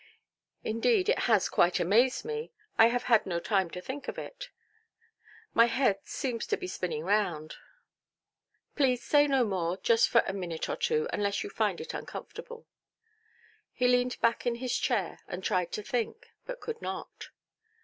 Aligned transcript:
"Indeed, 0.63 1.09
it 1.09 1.19
has 1.29 1.47
quite 1.47 1.79
amazed 1.79 2.25
me; 2.25 2.51
and 2.77 2.87
I 2.87 2.87
have 2.87 3.03
had 3.03 3.27
no 3.27 3.39
time 3.39 3.69
to 3.69 3.79
think 3.81 4.07
of 4.07 4.17
it. 4.17 4.49
My 5.53 5.65
head 5.67 5.99
seems 6.05 6.45
spinning 6.47 7.03
round. 7.03 7.53
Please 8.75 8.99
to 9.01 9.05
say 9.05 9.27
no 9.27 9.45
more 9.45 9.77
just 9.77 10.09
for 10.09 10.23
a 10.25 10.33
minute 10.33 10.67
or 10.67 10.75
two, 10.75 11.07
unless 11.13 11.43
you 11.43 11.51
find 11.51 11.79
it 11.79 11.93
uncomfortable". 11.93 12.65
He 13.71 13.87
leaned 13.87 14.19
back 14.21 14.47
in 14.47 14.55
his 14.55 14.75
chair, 14.75 15.19
and 15.27 15.43
tried 15.43 15.71
to 15.73 15.83
think, 15.83 16.31
but 16.47 16.61
could 16.61 16.81
not. 16.81 17.29